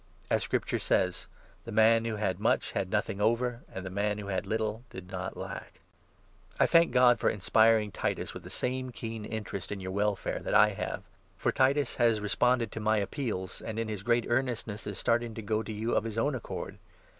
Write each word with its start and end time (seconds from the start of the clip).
As 0.31 0.41
Scripture 0.41 0.79
says— 0.79 1.27
15' 1.59 1.59
The 1.65 1.71
man 1.73 2.05
who 2.05 2.15
had 2.15 2.39
much 2.39 2.71
had 2.71 2.89
nothing 2.89 3.21
over, 3.21 3.61
and 3.71 3.85
the 3.85 3.91
man 3.91 4.17
who 4.17 4.29
had 4.29 4.47
little 4.47 4.83
did 4.89 5.11
not 5.11 5.37
lack!' 5.37 5.73
Titua 5.73 6.55
I 6.59 6.65
thank 6.65 6.91
God 6.91 7.19
for 7.19 7.29
inspiring 7.29 7.91
Titus 7.91 8.33
with 8.33 8.41
the 8.41 8.49
same 8.49 8.87
16 8.87 9.11
and 9.11 9.25
other* 9.25 9.29
keen 9.29 9.37
interest 9.37 9.71
in 9.71 9.79
your 9.79 9.91
welfare 9.91 10.39
that 10.39 10.55
I 10.55 10.69
have; 10.69 11.03
for 11.37 11.51
17 11.51 11.51
to 11.51 11.51
assist. 11.51 11.57
Titus 11.57 11.95
has 11.97 12.19
responded 12.19 12.71
to 12.71 12.79
my 12.79 12.97
appeals 12.97 13.61
and, 13.61 13.77
in 13.77 13.89
his 13.89 14.01
great 14.01 14.25
earnestness, 14.27 14.87
is 14.87 14.97
starting 14.97 15.35
to 15.35 15.41
go 15.43 15.61
to 15.61 15.71
you 15.71 15.93
of 15.93 16.05
his 16.05 16.17
own 16.17 16.33
accord. 16.33 16.79